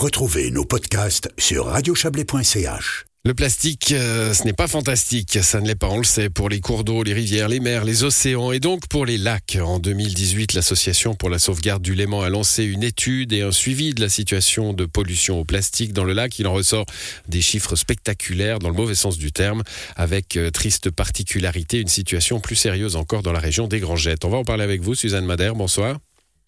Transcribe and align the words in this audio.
Retrouvez 0.00 0.50
nos 0.50 0.64
podcasts 0.64 1.28
sur 1.36 1.66
radiochablais.ch. 1.66 3.04
Le 3.26 3.34
plastique, 3.34 3.92
euh, 3.92 4.32
ce 4.32 4.44
n'est 4.44 4.54
pas 4.54 4.66
fantastique, 4.66 5.38
ça 5.42 5.60
ne 5.60 5.66
l'est 5.66 5.74
pas, 5.74 5.90
on 5.90 5.98
le 5.98 6.04
sait, 6.04 6.30
pour 6.30 6.48
les 6.48 6.60
cours 6.60 6.84
d'eau, 6.84 7.02
les 7.02 7.12
rivières, 7.12 7.48
les 7.48 7.60
mers, 7.60 7.84
les 7.84 8.02
océans 8.02 8.50
et 8.50 8.60
donc 8.60 8.88
pour 8.88 9.04
les 9.04 9.18
lacs. 9.18 9.58
En 9.62 9.78
2018, 9.78 10.54
l'Association 10.54 11.14
pour 11.14 11.28
la 11.28 11.38
sauvegarde 11.38 11.82
du 11.82 11.94
Léman 11.94 12.22
a 12.22 12.30
lancé 12.30 12.64
une 12.64 12.82
étude 12.82 13.34
et 13.34 13.42
un 13.42 13.52
suivi 13.52 13.92
de 13.92 14.00
la 14.00 14.08
situation 14.08 14.72
de 14.72 14.86
pollution 14.86 15.38
au 15.38 15.44
plastique 15.44 15.92
dans 15.92 16.04
le 16.04 16.14
lac. 16.14 16.38
Il 16.38 16.46
en 16.46 16.54
ressort 16.54 16.86
des 17.28 17.42
chiffres 17.42 17.76
spectaculaires 17.76 18.58
dans 18.58 18.70
le 18.70 18.76
mauvais 18.76 18.94
sens 18.94 19.18
du 19.18 19.32
terme, 19.32 19.64
avec 19.96 20.38
euh, 20.38 20.50
triste 20.50 20.90
particularité, 20.90 21.78
une 21.78 21.88
situation 21.88 22.40
plus 22.40 22.56
sérieuse 22.56 22.96
encore 22.96 23.22
dans 23.22 23.32
la 23.32 23.40
région 23.40 23.68
des 23.68 23.80
Grangettes. 23.80 24.24
On 24.24 24.30
va 24.30 24.38
en 24.38 24.44
parler 24.44 24.64
avec 24.64 24.80
vous, 24.80 24.94
Suzanne 24.94 25.26
Madère, 25.26 25.54
bonsoir. 25.54 25.98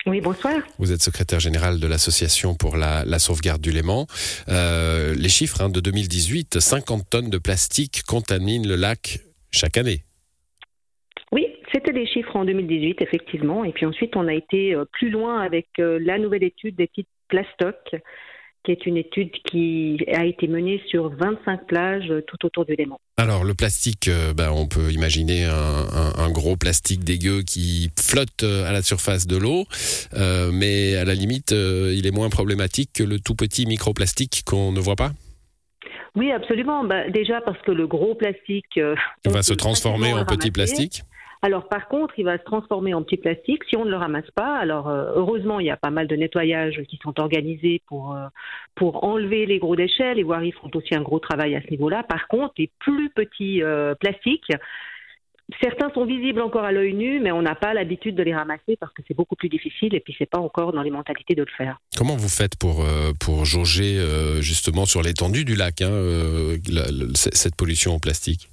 Oui, 0.07 0.21
bonsoir. 0.21 0.55
Vous 0.79 0.93
êtes 0.93 1.01
secrétaire 1.01 1.39
général 1.39 1.79
de 1.79 1.87
l'Association 1.87 2.55
pour 2.57 2.77
la, 2.77 3.05
la 3.05 3.19
sauvegarde 3.21 3.61
du 3.61 3.71
Léman. 3.71 4.07
Euh, 4.49 5.15
les 5.15 5.29
chiffres 5.29 5.61
hein, 5.61 5.69
de 5.69 5.79
2018, 5.79 6.59
50 6.59 7.09
tonnes 7.09 7.31
de 7.31 7.39
plastique 7.39 8.03
contaminent 8.03 8.67
le 8.67 8.75
lac 8.75 9.21
chaque 9.53 9.77
année. 9.77 10.03
Oui, 11.31 11.47
c'était 11.73 11.93
des 11.93 12.07
chiffres 12.07 12.35
en 12.35 12.45
2018, 12.45 13.01
effectivement. 13.01 13.65
Et 13.65 13.73
puis 13.73 13.87
ensuite, 13.87 14.17
on 14.17 14.27
a 14.27 14.35
été 14.35 14.75
euh, 14.75 14.85
plus 14.93 15.09
loin 15.09 15.41
avec 15.41 15.69
euh, 15.79 16.01
la 16.03 16.19
nouvelle 16.19 16.43
étude 16.43 16.75
des 16.75 16.89
petites 16.89 17.09
plastoc 17.29 17.97
qui 18.65 18.71
est 18.73 18.87
une 18.87 18.97
étude 18.97 19.31
qui 19.51 19.99
a 20.15 20.25
été 20.25 20.47
menée 20.47 20.81
sur 20.89 21.09
25 21.11 21.67
plages 21.67 22.11
euh, 22.11 22.23
tout 22.27 22.45
autour 22.47 22.65
du 22.65 22.75
Léman. 22.77 22.99
Alors 23.17 23.45
le 23.45 23.55
plastique, 23.55 24.09
euh, 24.09 24.33
ben, 24.35 24.51
on 24.53 24.67
peut 24.67 24.91
imaginer 24.93 25.45
un, 25.45 25.53
un- 25.53 26.13
un 26.17 26.31
gros 26.31 26.57
plastique 26.57 27.05
dégueu 27.05 27.43
qui 27.43 27.91
flotte 27.99 28.43
euh, 28.43 28.69
à 28.69 28.73
la 28.73 28.83
surface 28.83 29.27
de 29.27 29.37
l'eau, 29.37 29.65
euh, 30.15 30.51
mais 30.53 30.97
à 30.97 31.05
la 31.05 31.15
limite, 31.15 31.53
euh, 31.53 31.95
il 31.97 32.07
est 32.07 32.11
moins 32.13 32.31
problématique 32.31 32.91
que 32.95 33.03
le 33.03 33.19
tout 33.19 33.35
petit 33.35 33.67
microplastique 33.67 34.43
qu'on 34.47 34.73
ne 34.73 34.81
voit 34.81 34.97
pas? 34.97 35.13
Oui, 36.15 36.31
absolument. 36.31 36.85
Bah, 36.85 37.09
déjà 37.09 37.41
parce 37.41 37.61
que 37.63 37.73
le 37.73 37.87
gros 37.87 38.15
plastique 38.15 38.77
euh, 38.77 38.95
va 39.25 39.43
se 39.43 39.55
transformer 39.55 40.13
en 40.13 40.25
petit 40.27 40.51
plastique? 40.51 41.03
Alors 41.45 41.69
par 41.69 41.89
contre, 41.89 42.15
il 42.19 42.25
va 42.25 42.39
se 42.39 42.45
transformer 42.45 42.95
en 42.95 43.03
petit 43.03 43.17
plastique 43.17 43.65
si 43.69 43.77
on 43.77 43.85
ne 43.85 43.91
le 43.91 43.97
ramasse 43.97 44.31
pas. 44.37 44.57
Alors 44.57 44.89
euh, 44.89 45.13
heureusement, 45.17 45.59
il 45.59 45.67
y 45.67 45.71
a 45.71 45.77
pas 45.77 45.91
mal 45.91 46.07
de 46.07 46.15
nettoyages 46.15 46.81
qui 46.89 47.01
sont 47.03 47.19
organisés 47.19 47.83
pour 47.89 48.15
euh, 48.15 48.29
pour 48.77 49.03
enlever 49.03 49.45
les 49.45 49.59
gros 49.59 49.75
déchets. 49.75 50.15
Les 50.15 50.23
voiries 50.23 50.53
font 50.53 50.71
aussi 50.73 50.95
un 50.95 51.03
gros 51.03 51.19
travail 51.19 51.57
à 51.57 51.63
ce 51.63 51.69
niveau-là. 51.71 52.05
Par 52.05 52.29
contre, 52.29 52.55
les 52.59 52.71
plus 52.79 53.11
petits 53.11 53.61
euh, 53.61 53.97
plastiques, 53.97 54.53
certains 55.61 55.91
sont 55.95 56.05
visibles 56.05 56.41
encore 56.41 56.63
à 56.63 56.71
l'œil 56.71 56.95
nu, 56.95 57.19
mais 57.19 57.33
on 57.33 57.43
n'a 57.43 57.57
pas 57.57 57.75
l'habitude 57.75 58.15
de 58.15 58.23
les 58.23 58.37
ramasser 58.37 58.77
parce 58.79 58.95
que 58.95 59.03
c'est 59.09 59.15
beaucoup 59.15 59.35
plus 59.35 59.49
difficile 59.49 59.97
et 59.97 60.01
puis 60.01 60.15
c'est 60.17 60.31
pas 60.31 60.39
encore 60.39 60.73
dans 60.73 60.83
les 60.83 60.93
mentalités 60.93 61.35
de 61.35 61.43
le 61.43 61.51
faire. 61.57 61.79
Comment 61.99 62.15
vous 62.15 62.29
faites 62.29 62.57
pour, 62.57 62.85
jauger 63.45 63.99
justement 64.41 64.87
sur 64.87 65.03
l'étendue 65.03 65.45
du 65.45 65.57
lac 65.57 65.83
hein, 65.83 65.91
cette 67.15 67.57
pollution 67.57 67.97
au 67.97 67.99
plastique? 67.99 68.52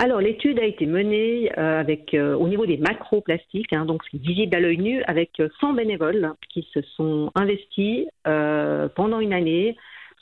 Alors, 0.00 0.20
l'étude 0.20 0.60
a 0.60 0.64
été 0.64 0.86
menée 0.86 1.50
euh, 1.58 1.80
avec, 1.80 2.14
euh, 2.14 2.36
au 2.36 2.46
niveau 2.46 2.66
des 2.66 2.76
macroplastiques, 2.76 3.72
hein, 3.72 3.84
donc 3.84 4.02
visible 4.14 4.54
à 4.54 4.60
l'œil 4.60 4.78
nu, 4.78 5.02
avec 5.08 5.40
euh, 5.40 5.48
100 5.60 5.72
bénévoles 5.72 6.34
qui 6.50 6.68
se 6.72 6.80
sont 6.82 7.32
investis 7.34 8.06
euh, 8.28 8.88
pendant 8.94 9.18
une 9.18 9.32
année 9.32 9.76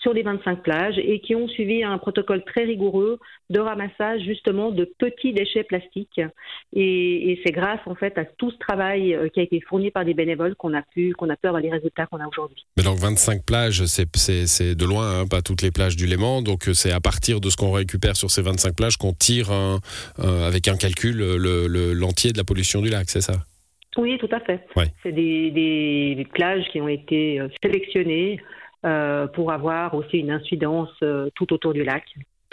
sur 0.07 0.15
les 0.15 0.23
25 0.23 0.63
plages 0.63 0.99
et 0.99 1.19
qui 1.19 1.35
ont 1.35 1.49
suivi 1.49 1.83
un 1.83 1.99
protocole 1.99 2.45
très 2.45 2.63
rigoureux 2.63 3.19
de 3.51 3.59
ramassage 3.59 4.23
justement 4.23 4.71
de 4.71 4.85
petits 4.99 5.33
déchets 5.33 5.65
plastiques. 5.65 6.21
Et, 6.73 7.33
et 7.33 7.41
c'est 7.45 7.51
grâce 7.51 7.81
en 7.87 7.97
fait 7.97 8.17
à 8.17 8.25
tout 8.25 8.53
ce 8.53 8.57
travail 8.59 9.15
euh, 9.15 9.29
qui 9.29 9.41
a 9.41 9.43
été 9.43 9.61
fourni 9.69 9.91
par 9.91 10.05
des 10.05 10.15
bénévoles 10.15 10.55
qu'on 10.55 10.75
a 10.75 10.83
pu 10.95 11.13
qu'on 11.15 11.29
a 11.29 11.35
pu 11.35 11.49
avoir 11.49 11.61
les 11.61 11.73
résultats 11.73 12.07
qu'on 12.07 12.19
a 12.21 12.27
aujourd'hui. 12.29 12.65
Mais 12.77 12.85
donc 12.85 12.99
25 12.99 13.45
plages, 13.45 13.85
c'est- 13.87 14.07
c'est 14.17 14.47
c'est 14.47 14.77
de 14.77 14.85
loin, 14.85 15.23
hein, 15.23 15.27
pas 15.27 15.43
toutes 15.43 15.63
les 15.63 15.73
plages 15.73 15.97
du 15.97 16.07
Léman. 16.07 16.41
Donc 16.43 16.69
euh, 16.69 16.73
c'est 16.73 16.93
à 16.93 17.01
partir 17.01 17.41
de 17.41 17.51
ce 17.51 17.57
qu'on 17.57 17.73
récupère 17.73 18.15
sur 18.15 18.31
ces 18.31 18.43
25 18.43 18.77
plages 18.77 18.97
qu'on 18.99 19.13
tire 19.13 19.51
un- 19.51 19.81
avec 20.19 20.69
un 20.69 20.77
calcul 20.77 21.17
le- 21.17 21.67
le- 21.67 21.93
l'entier 21.95 22.31
de 22.31 22.39
la 22.39 22.45
pollution 22.45 22.81
du 22.81 22.91
lac, 22.91 23.11
c'est 23.11 23.21
ça? 23.23 23.35
Oui, 23.99 24.19
tout 24.19 24.29
à 24.31 24.41
fait. 24.41 24.61
Ouais. 24.77 24.89
C'est 25.03 25.13
des, 25.13 26.27
plages 26.35 26.65
qui 26.71 26.81
ont 26.83 26.89
été 26.89 27.41
euh, 27.41 27.49
sélectionnées 27.63 28.39
euh, 28.39 28.45
pour 29.35 29.53
avoir 29.53 29.95
aussi 29.95 30.19
une 30.19 30.31
incidence 30.31 30.91
euh, 31.03 31.29
tout 31.35 31.53
autour 31.53 31.73
du 31.73 31.85
lac. 31.85 32.05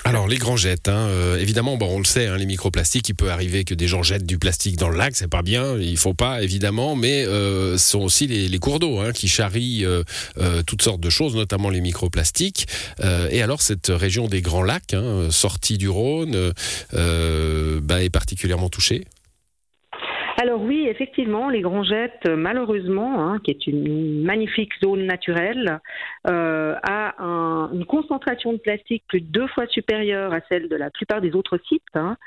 Alors 0.06 0.28
les 0.28 0.38
grands 0.38 0.58
jets, 0.58 0.90
hein, 0.90 1.08
euh, 1.08 1.38
évidemment, 1.38 1.78
bon, 1.78 1.88
on 1.88 1.98
le 2.00 2.04
sait, 2.04 2.28
hein, 2.28 2.36
les 2.36 2.48
microplastiques, 2.48 3.08
il 3.10 3.16
peut 3.16 3.30
arriver 3.30 3.64
que 3.64 3.74
des 3.74 3.88
gens 3.88 4.04
jettent 4.04 4.26
du 4.26 4.38
plastique 4.38 4.76
dans 4.76 4.90
le 4.90 4.98
lac, 4.98 5.16
c'est 5.16 5.30
pas 5.30 5.44
bien, 5.44 5.78
il 5.78 5.98
faut 5.98 6.16
pas 6.16 6.42
évidemment, 6.42 6.96
mais 6.96 7.26
euh, 7.26 7.78
ce 7.78 7.92
sont 7.92 8.02
aussi 8.02 8.28
les, 8.28 8.60
cours 8.60 8.80
d'eau 8.80 9.00
hein, 9.00 9.12
qui 9.14 9.28
charrient 9.28 9.86
euh, 9.86 10.04
euh, 10.40 10.62
toutes 10.64 10.82
sortes 10.82 11.00
de 11.00 11.10
choses, 11.10 11.36
notamment 11.36 11.70
les 11.70 11.80
microplastiques. 11.80 12.68
Euh, 13.00 13.30
et 13.32 13.42
alors 13.44 13.62
cette 13.62 13.88
région 13.88 14.28
des 14.28 14.42
grands 14.42 14.64
lacs, 14.64 14.96
sortie 15.30 15.78
du 15.78 15.88
Rhône, 15.88 16.36
euh, 16.36 16.52
euh, 16.96 17.80
bah, 17.82 18.04
est 18.04 18.10
particulièrement 18.10 18.70
touchée. 18.70 19.06
Alors 20.44 20.62
oui, 20.62 20.88
effectivement, 20.90 21.48
les 21.48 21.62
Grangettes, 21.62 22.28
euh, 22.28 22.36
malheureusement, 22.36 23.14
hein, 23.32 23.40
qui 23.42 23.52
est 23.52 23.66
une 23.66 24.24
magnifique 24.24 24.74
zone 24.84 25.06
naturelle, 25.06 25.80
euh, 26.28 26.76
a 26.84 27.16
un- 27.24 27.72
une 27.72 27.86
concentration 27.86 28.52
de 28.52 28.58
plastique 28.58 29.06
plus 29.08 29.22
de 29.22 29.28
deux 29.28 29.48
fois 29.48 29.68
supérieure 29.68 30.34
à 30.34 30.42
celle 30.50 30.68
de 30.68 30.76
la 30.76 30.90
plupart 30.90 31.22
des 31.22 31.34
autres 31.34 31.58
sites. 31.70 31.82
hein. 31.96 32.18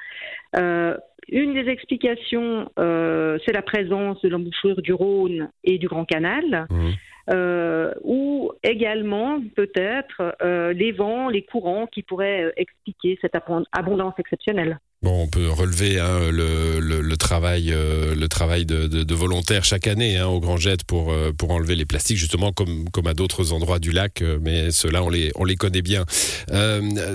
Euh, 0.59 0.97
une 1.29 1.53
des 1.53 1.69
explications, 1.69 2.71
c'est 2.79 3.53
la 3.53 3.63
présence 3.63 4.23
de 4.23 4.31
l'embouchure 4.31 4.81
du 4.81 4.95
Rhône 4.95 5.51
et 5.65 5.77
du 5.77 5.87
Grand 5.87 6.07
Canal. 6.07 6.67
Mhm. 6.71 6.93
Euh, 7.29 7.93
ou 8.05 8.53
également 8.63 9.41
peut-être 9.57 10.37
euh, 10.43 10.73
les 10.73 10.93
vents, 10.93 11.29
les 11.29 11.43
courants 11.43 11.87
qui 11.87 12.03
pourraient 12.03 12.45
euh, 12.45 12.53
expliquer 12.57 13.19
cette 13.21 13.35
abond- 13.35 13.65
abondance 13.73 14.15
exceptionnelle. 14.19 14.79
On 15.03 15.29
peut 15.29 15.51
relever 15.51 16.01
hein, 16.01 16.31
le, 16.33 17.15
travail, 17.17 17.73
euh, 17.73 18.15
le 18.15 18.29
travail 18.29 18.65
de, 18.65 19.15
volontaires 19.15 19.65
chaque 19.65 19.87
année 19.87 20.17
hein, 20.17 20.27
au 20.27 20.41
Grand 20.41 20.57
Jet 20.57 20.85
pour, 20.85 21.13
enlever 21.49 21.77
les 21.77 21.85
plastiques, 21.85 22.17
justement 22.17 22.53
comme, 22.53 23.07
à 23.07 23.15
d'autres 23.15 23.53
endroits 23.53 23.79
du 23.79 23.93
lac, 23.93 24.23
mais 24.41 24.71
ceux-là, 24.71 25.03
on 25.05 25.11
les, 25.11 25.31
on 25.37 25.45
les 25.45 25.55
connaît 25.57 25.83
bien. 25.83 26.05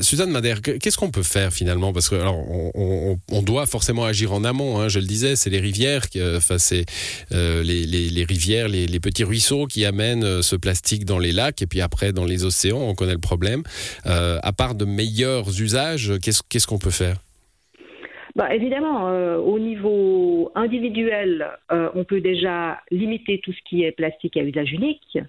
Suzanne 0.01 0.29
Madère, 0.29 0.61
que- 0.61 0.71
qu'est-ce 0.71 0.97
qu'on 0.97 1.11
peut 1.11 1.23
faire 1.23 1.51
finalement? 1.51 1.91
Parce 1.91 2.07
que 2.07 2.15
alors, 2.15 2.37
on, 2.75 3.41
doit 3.41 3.65
forcément 3.65 4.05
agir 4.05 4.31
en 4.31 4.43
amont, 4.43 4.79
hein, 4.79 4.87
je 4.87 4.99
le 4.99 5.05
disais, 5.05 5.35
c'est 5.35 5.49
les 5.49 5.59
rivières, 5.59 6.03
enfin, 6.37 6.59
c'est 6.59 6.85
les, 7.31 8.25
rivières, 8.25 8.67
les 8.69 8.99
petits 8.99 9.23
ruisseaux 9.23 9.65
qui 9.65 9.85
amènent 9.85 10.00
euh, 10.01 10.41
ce 10.41 10.55
plastique 10.55 11.05
dans 11.05 11.19
les 11.19 11.31
lacs 11.31 11.61
et 11.61 11.67
puis 11.67 11.81
après 11.81 12.11
dans 12.11 12.25
les 12.25 12.45
océans, 12.45 12.81
on 12.81 12.95
connaît 12.95 13.13
le 13.13 13.19
problème. 13.19 13.63
Euh, 14.05 14.37
à 14.43 14.51
part 14.51 14.75
de 14.75 14.85
meilleurs 14.85 15.47
usages, 15.61 16.13
qu'est-ce 16.21 16.67
qu'on 16.67 16.79
peut 16.79 16.91
faire? 16.91 17.17
Bah, 18.35 18.53
évidemment, 18.55 19.09
euh, 19.09 19.37
au 19.37 19.59
niveau 19.59 20.51
individuel, 20.55 21.47
on 21.69 22.03
peut 22.05 22.21
déjà 22.21 22.79
limiter 22.89 23.41
tout 23.43 23.51
ce 23.51 23.59
qui 23.69 23.83
est 23.83 23.91
plastique 23.91 24.37
à 24.37 24.43
usage 24.43 24.71
unique. 24.71 25.19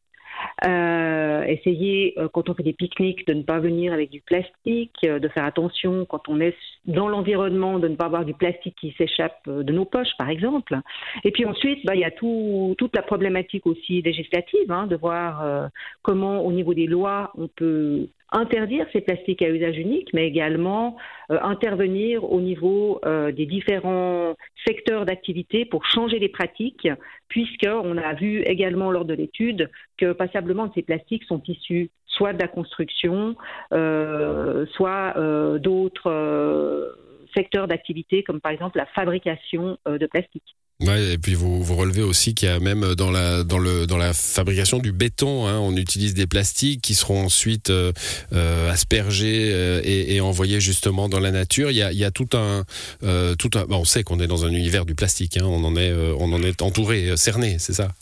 Euh, 0.65 1.43
essayer, 1.45 2.15
euh, 2.19 2.29
quand 2.33 2.49
on 2.49 2.55
fait 2.55 2.63
des 2.63 2.73
pique-niques, 2.73 3.27
de 3.27 3.35
ne 3.35 3.43
pas 3.43 3.59
venir 3.59 3.93
avec 3.93 4.11
du 4.11 4.21
plastique, 4.21 4.95
euh, 5.05 5.19
de 5.19 5.29
faire 5.29 5.45
attention 5.45 6.05
quand 6.05 6.29
on 6.29 6.41
est 6.41 6.55
dans 6.87 7.09
l'environnement, 7.09 7.79
de 7.79 7.89
ne 7.89 7.97
pas 7.97 8.07
avoir 8.07 8.25
du 8.25 8.35
plastique 8.35 8.77
qui 8.81 8.95
s'échappe 8.97 9.41
euh, 9.49 9.63
de 9.63 9.73
nos 9.73 9.85
poches, 9.85 10.17
par 10.19 10.29
exemple. 10.29 10.79
Et 11.25 11.33
puis 11.33 11.45
ensuite, 11.47 11.85
bah, 11.85 11.95
il 11.95 12.01
y 12.01 12.05
a 12.05 12.11
tout, 12.13 12.75
toute 12.79 12.95
la 12.95 13.03
problématique 13.03 13.67
aussi 13.67 14.03
législative, 14.03 14.71
hein, 14.71 14.87
de 14.87 14.97
voir 14.97 15.43
euh, 15.43 15.67
comment, 16.03 16.45
au 16.45 16.53
niveau 16.53 16.75
des 16.75 16.87
lois, 16.87 17.33
on 17.37 17.49
peut 17.49 18.09
interdire 18.33 18.87
ces 18.93 19.01
plastiques 19.01 19.43
à 19.43 19.49
usage 19.49 19.79
unique, 19.79 20.09
mais 20.13 20.27
également 20.27 20.97
euh, 21.31 21.39
intervenir 21.43 22.25
au 22.31 22.41
niveau 22.41 23.01
euh, 23.05 23.31
des 23.31 23.47
différents 23.47 24.35
secteurs 24.67 25.07
d'activité 25.07 25.65
pour 25.65 25.85
changer 25.87 26.19
les 26.19 26.29
pratiques, 26.29 26.89
puisqu'on 27.29 27.99
a 27.99 28.15
vu 28.15 28.43
également 28.43 28.91
lors 28.91 29.05
de 29.05 29.15
l'étude 29.15 29.71
que 29.99 30.13
passablement 30.13 30.71
ces 30.75 30.83
plastiques 30.83 31.25
sont 31.25 31.43
issus 31.47 31.91
soit 32.07 32.33
de 32.33 32.41
la 32.41 32.49
construction, 32.49 33.37
euh, 33.73 34.67
soit 34.75 35.15
d'autres 35.59 36.95
secteurs 37.35 37.67
d'activité, 37.67 38.23
comme 38.23 38.41
par 38.41 38.53
exemple 38.53 38.77
la 38.77 38.87
fabrication 38.87 39.79
de 39.87 40.07
plastique. 40.07 40.57
Ouais, 40.81 41.13
et 41.13 41.19
puis 41.19 41.35
vous, 41.35 41.63
vous 41.63 41.77
relevez 41.77 42.03
aussi 42.03 42.35
qu'il 42.35 42.49
y 42.49 42.51
a 42.51 42.59
même 42.59 42.97
dans 42.97 43.13
la, 43.13 43.45
dans 43.45 43.59
le, 43.59 43.87
dans 43.87 43.99
la 43.99 44.13
fabrication 44.13 44.79
du 44.79 44.91
béton, 44.91 45.47
hein, 45.47 45.59
on 45.61 45.77
utilise 45.77 46.13
des 46.15 46.27
plastiques 46.27 46.81
qui 46.83 46.97
seront 46.97 47.25
ensuite 47.25 47.71
euh, 47.71 47.93
euh, 48.33 48.69
aspergés 48.69 49.51
euh, 49.53 49.81
et, 49.85 50.17
et 50.17 50.21
envoyés 50.21 50.61
justement 50.61 51.09
dans 51.09 51.21
la 51.21 51.31
nature. 51.31 51.71
Il 51.71 51.77
y 51.77 51.83
a, 51.83 51.93
il 51.93 51.99
y 51.99 52.05
a 52.05 52.11
tout 52.11 52.29
un, 52.33 52.65
euh, 53.05 53.37
tout 53.37 53.51
un. 53.55 53.65
bon, 53.67 53.79
on 53.79 53.85
sait 53.85 54.03
qu'on 54.03 54.19
est 54.19 54.27
dans 54.27 54.45
un 54.45 54.51
univers 54.51 54.85
du 54.85 54.97
plastique. 54.97 55.37
Hein, 55.37 55.45
on 55.45 55.63
en 55.63 55.77
est, 55.77 55.91
euh, 55.91 56.17
on 56.19 56.33
en 56.33 56.43
est 56.43 56.63
entouré, 56.63 57.11
euh, 57.11 57.17
cerné, 57.17 57.57
c'est 57.61 57.75
ça? 57.75 57.95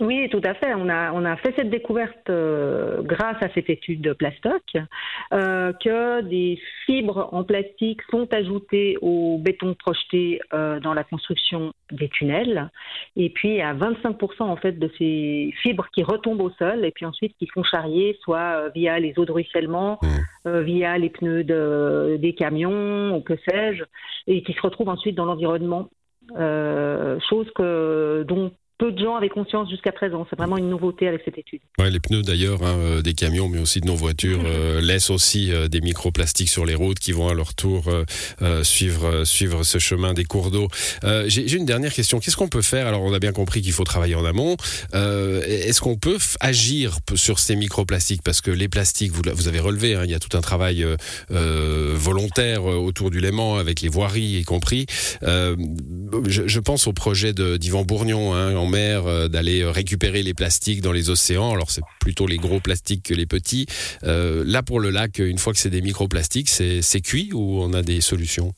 Oui, 0.00 0.28
tout 0.30 0.40
à 0.42 0.54
fait. 0.54 0.74
On 0.74 0.88
a, 0.88 1.12
on 1.12 1.24
a 1.24 1.36
fait 1.36 1.52
cette 1.54 1.68
découverte 1.68 2.30
euh, 2.30 3.02
grâce 3.02 3.36
à 3.42 3.48
cette 3.54 3.68
étude 3.68 4.00
de 4.00 4.14
Plastoc 4.14 4.62
euh, 5.32 5.72
que 5.74 6.22
des 6.22 6.58
fibres 6.86 7.28
en 7.32 7.44
plastique 7.44 8.00
sont 8.10 8.26
ajoutées 8.32 8.96
au 9.02 9.38
béton 9.38 9.74
projeté 9.74 10.40
euh, 10.54 10.80
dans 10.80 10.94
la 10.94 11.04
construction 11.04 11.74
des 11.90 12.08
tunnels. 12.08 12.70
Et 13.16 13.28
puis, 13.28 13.60
à 13.60 13.74
25% 13.74 14.42
en 14.42 14.56
fait 14.56 14.78
de 14.78 14.90
ces 14.96 15.52
fibres 15.62 15.86
qui 15.94 16.02
retombent 16.02 16.40
au 16.40 16.50
sol 16.50 16.86
et 16.86 16.90
puis 16.90 17.04
ensuite 17.04 17.36
qui 17.38 17.46
sont 17.52 17.62
charriées 17.62 18.18
soit 18.22 18.70
via 18.70 18.98
les 18.98 19.12
eaux 19.18 19.26
de 19.26 19.32
ruissellement, 19.32 19.98
mmh. 20.02 20.60
via 20.60 20.96
les 20.96 21.10
pneus 21.10 21.44
de, 21.44 22.16
des 22.18 22.34
camions 22.34 23.14
ou 23.14 23.20
que 23.20 23.34
sais-je, 23.46 23.84
et 24.26 24.42
qui 24.42 24.54
se 24.54 24.60
retrouvent 24.62 24.88
ensuite 24.88 25.16
dans 25.16 25.26
l'environnement. 25.26 25.90
chose 26.30 27.50
que 27.54 28.24
dont 28.26 28.52
peu 28.82 28.90
de 28.90 28.98
gens 28.98 29.14
avaient 29.14 29.28
conscience 29.28 29.70
jusqu'à 29.70 29.92
présent. 29.92 30.26
C'est 30.28 30.36
vraiment 30.36 30.56
une 30.56 30.68
nouveauté 30.68 31.06
avec 31.06 31.22
cette 31.24 31.38
étude. 31.38 31.60
Ouais, 31.78 31.88
les 31.88 32.00
pneus 32.00 32.22
d'ailleurs 32.22 32.64
hein, 32.64 32.76
euh, 32.78 33.00
des 33.00 33.14
camions, 33.14 33.48
mais 33.48 33.60
aussi 33.60 33.80
de 33.80 33.86
nos 33.86 33.94
voitures, 33.94 34.40
euh, 34.44 34.80
laissent 34.80 35.10
aussi 35.10 35.52
euh, 35.52 35.68
des 35.68 35.80
microplastiques 35.80 36.48
sur 36.48 36.66
les 36.66 36.74
routes 36.74 36.98
qui 36.98 37.12
vont 37.12 37.28
à 37.28 37.34
leur 37.34 37.54
tour 37.54 37.84
suivre 38.62 39.24
suivre 39.24 39.62
ce 39.62 39.78
chemin 39.78 40.14
des 40.14 40.24
cours 40.24 40.50
d'eau. 40.50 40.66
J'ai 41.26 41.56
une 41.56 41.64
dernière 41.64 41.92
question. 41.92 42.18
Qu'est-ce 42.18 42.36
qu'on 42.36 42.48
peut 42.48 42.62
faire? 42.62 42.86
Alors, 42.88 43.02
on 43.02 43.12
a 43.12 43.20
bien 43.20 43.32
compris 43.32 43.62
qu'il 43.62 43.72
faut 43.72 43.84
travailler 43.84 44.16
en 44.16 44.24
amont. 44.24 44.56
Est-ce 44.92 45.80
qu'on 45.80 45.96
peut 45.96 46.18
agir 46.40 46.98
sur 47.14 47.38
ces 47.38 47.54
microplastiques? 47.54 48.22
Parce 48.22 48.40
que 48.40 48.50
les 48.50 48.68
plastiques, 48.68 49.12
vous, 49.12 49.22
vous 49.32 49.48
avez 49.48 49.60
relevé, 49.60 49.94
hein, 49.94 50.02
il 50.04 50.10
y 50.10 50.14
a 50.14 50.18
tout 50.18 50.36
un 50.36 50.40
travail 50.40 50.84
volontaire 51.28 52.64
autour 52.64 53.10
du 53.10 53.20
Léman, 53.20 53.58
avec 53.58 53.80
les 53.80 53.88
voiries 53.88 54.38
y 54.40 54.44
compris. 54.44 54.86
Je, 55.22 56.42
je, 56.46 56.60
pense 56.60 56.86
au 56.86 56.92
projet 56.92 57.32
d'Yvan 57.32 57.84
Bourgnon 57.84 58.34
hein, 58.34 58.56
en 58.56 58.71
mer 58.72 59.06
euh, 59.06 59.28
d'aller 59.28 59.64
récupérer 59.64 60.22
les 60.22 60.34
plastiques 60.34 60.80
dans 60.80 60.92
les 60.92 61.10
océans. 61.10 61.52
Alors 61.52 61.70
c'est 61.70 61.84
plutôt 62.00 62.26
les 62.26 62.38
gros 62.38 62.60
plastiques 62.60 63.04
que 63.04 63.14
les 63.14 63.26
petits. 63.26 63.66
Euh, 64.02 64.42
là 64.46 64.62
pour 64.62 64.80
le 64.80 64.90
lac, 64.90 65.18
une 65.18 65.38
fois 65.38 65.52
que 65.52 65.58
c'est 65.58 65.70
des 65.70 65.82
microplastiques, 65.82 66.48
c'est 66.48 67.00
cuit 67.00 67.30
ou 67.32 67.62
on 67.62 67.72
a 67.74 67.82
des 67.82 68.00
solutions? 68.00 68.54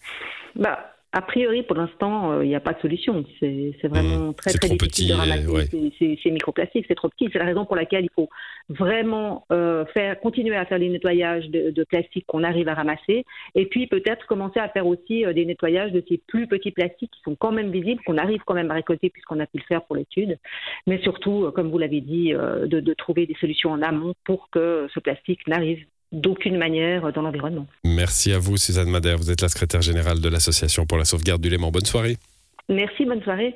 Bah, 0.57 0.94
a 1.15 1.23
priori, 1.23 1.63
pour 1.63 1.77
l'instant, 1.77 2.33
euh, 2.33 2.45
il 2.45 2.49
n'y 2.49 2.57
a 2.57 2.61
pas 2.61 2.73
de 2.73 2.81
solution. 2.81 3.25
C'est 3.39 3.73
vraiment 3.85 4.31
mmh. 4.31 4.35
très 4.35 4.53
très 4.53 4.69
difficile 4.69 4.89
petit, 4.89 5.09
de 5.09 5.15
ramasser 5.15 6.19
ces, 6.21 6.31
microplastiques. 6.33 6.87
C'est 6.89 6.97
trop 6.97 7.09
petit. 7.09 7.29
C'est 7.33 7.39
la 7.39 7.45
raison 7.45 7.65
pour 7.65 7.77
laquelle 7.77 8.05
il 8.05 8.11
faut 8.17 8.29
vraiment 8.69 9.47
euh, 9.53 9.85
faire 9.95 10.19
continuer 10.19 10.57
à 10.57 10.65
faire 10.67 10.79
les 10.79 10.89
nettoyages 10.89 11.49
de, 11.51 11.71
de 11.71 11.85
plastique 11.85 12.27
qu'on 12.27 12.43
arrive 12.43 12.69
à 12.69 12.75
ramasser, 12.75 13.25
et 13.55 13.67
puis 13.67 13.87
peut-être 13.87 14.27
commencer 14.27 14.59
à 14.59 14.69
faire 14.69 14.89
aussi 14.89 15.25
euh, 15.25 15.33
des 15.33 15.45
nettoyages 15.45 15.93
de 15.93 16.03
ces 16.09 16.19
plus 16.19 16.49
petits 16.49 16.73
plastiques 16.73 17.13
qui 17.13 17.23
sont 17.23 17.37
quand 17.37 17.53
même 17.53 17.71
visibles, 17.71 18.03
qu'on 18.05 18.19
arrive 18.19 18.41
quand 18.45 18.55
même 18.55 18.73
à 18.73 18.75
récolter 18.75 19.09
puisqu'on 19.09 19.39
a 19.39 19.47
pu 19.47 19.59
le 19.59 19.65
faire 19.69 19.85
pour 19.85 19.95
l'étude. 19.95 20.37
Mais 20.89 20.99
surtout, 21.03 21.49
comme 21.55 21.71
vous 21.71 21.79
l'avez 21.79 22.01
dit, 22.01 22.33
de, 22.33 22.81
de 22.81 22.95
trouver 22.95 23.27
des 23.27 23.37
solutions 23.41 23.71
en 23.71 23.83
amont 23.83 24.15
pour 24.25 24.51
que 24.51 24.89
ce 24.93 24.99
plastique 24.99 25.47
n'arrive 25.47 25.85
d'aucune 26.15 26.57
manière 26.57 27.13
dans 27.13 27.23
l'environnement. 27.23 27.67
Merci 27.85 28.33
à 28.33 28.39
vous, 28.39 28.57
Suzanne 28.57 28.91
Madère. 28.91 29.19
Vous 29.19 29.31
êtes 29.31 29.43
la 29.43 29.49
secrétaire 29.49 29.83
générale 29.83 30.21
de 30.21 30.29
l'Association 30.29 30.87
pour 30.87 30.99
la 30.99 31.05
sauvegarde 31.05 31.41
du 31.41 31.51
Léman. 31.51 31.71
Bonne 31.71 31.85
soirée. 31.85 32.17
Merci, 32.69 33.05
bonne 33.05 33.23
soirée. 33.23 33.55